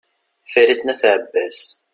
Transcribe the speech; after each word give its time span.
farid 0.51 0.79
n 0.83 0.89
at 0.93 1.01
abbas 1.13 1.57